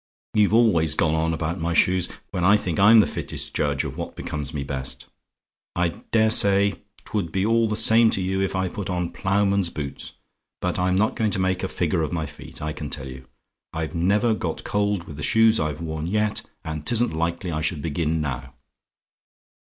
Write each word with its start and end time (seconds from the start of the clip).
You've 0.33 0.55
always 0.55 0.95
gone 0.95 1.13
on 1.13 1.31
about 1.31 1.59
my 1.61 1.75
shoes; 1.75 2.09
when 2.31 2.43
I 2.43 2.57
think 2.57 2.79
I'm 2.79 3.01
the 3.01 3.05
fittest 3.05 3.53
judge 3.53 3.83
of 3.83 3.97
what 3.97 4.15
becomes 4.15 4.51
me 4.51 4.63
best. 4.63 5.05
I 5.75 5.89
dare 6.11 6.31
say, 6.31 6.81
'twould 7.05 7.31
be 7.31 7.45
all 7.45 7.67
the 7.69 7.75
same 7.75 8.09
to 8.17 8.19
you 8.19 8.41
if 8.41 8.55
I 8.55 8.67
put 8.67 8.89
on 8.89 9.11
ploughman's 9.11 9.69
boots; 9.69 10.13
but 10.59 10.79
I'm 10.79 10.95
not 10.95 11.15
going 11.15 11.29
to 11.29 11.37
make 11.37 11.61
a 11.61 11.67
figure 11.67 12.01
of 12.01 12.11
my 12.11 12.25
feet, 12.25 12.63
I 12.63 12.73
can 12.73 12.89
tell 12.89 13.07
you. 13.07 13.27
I've 13.73 13.93
never 13.93 14.33
got 14.33 14.63
cold 14.63 15.03
with 15.03 15.17
the 15.17 15.21
shoes 15.21 15.59
I've 15.59 15.81
worn 15.81 16.07
yet, 16.07 16.41
and 16.65 16.83
'tisn't 16.83 17.13
likely 17.13 17.51
I 17.51 17.61
should 17.61 17.83
begin 17.83 18.19
now. 18.21 18.55